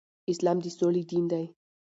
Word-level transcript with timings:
اسلام 0.31 0.57
د 0.63 0.65
سولې 0.77 1.03
دين 1.09 1.23
دی 1.31 1.45